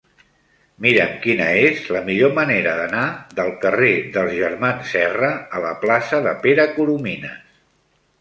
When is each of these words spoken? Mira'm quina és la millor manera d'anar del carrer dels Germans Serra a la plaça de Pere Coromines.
Mira'm 0.83 1.09
quina 1.25 1.49
és 1.65 1.83
la 1.95 1.99
millor 2.07 2.31
manera 2.39 2.73
d'anar 2.79 3.03
del 3.39 3.53
carrer 3.65 3.91
dels 4.15 4.33
Germans 4.39 4.89
Serra 4.95 5.29
a 5.59 5.63
la 5.67 5.75
plaça 5.85 6.23
de 6.29 6.33
Pere 6.47 6.67
Coromines. 6.79 7.37